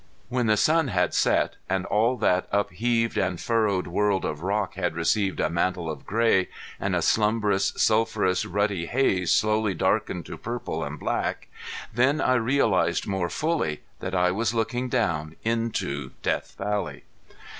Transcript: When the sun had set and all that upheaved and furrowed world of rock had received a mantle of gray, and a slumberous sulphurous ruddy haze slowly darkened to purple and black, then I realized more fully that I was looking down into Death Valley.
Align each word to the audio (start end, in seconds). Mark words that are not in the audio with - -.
When 0.29 0.47
the 0.47 0.57
sun 0.57 0.87
had 0.87 1.13
set 1.13 1.57
and 1.69 1.85
all 1.85 2.17
that 2.17 2.47
upheaved 2.51 3.19
and 3.19 3.39
furrowed 3.39 3.85
world 3.85 4.25
of 4.25 4.41
rock 4.41 4.73
had 4.73 4.95
received 4.95 5.39
a 5.39 5.47
mantle 5.47 5.91
of 5.91 6.07
gray, 6.07 6.49
and 6.79 6.95
a 6.95 7.03
slumberous 7.03 7.71
sulphurous 7.77 8.43
ruddy 8.43 8.87
haze 8.87 9.31
slowly 9.31 9.75
darkened 9.75 10.25
to 10.25 10.39
purple 10.39 10.83
and 10.83 10.99
black, 10.99 11.49
then 11.93 12.19
I 12.19 12.33
realized 12.33 13.05
more 13.05 13.29
fully 13.29 13.83
that 13.99 14.15
I 14.15 14.31
was 14.31 14.55
looking 14.55 14.89
down 14.89 15.35
into 15.43 16.13
Death 16.23 16.55
Valley. 16.57 17.03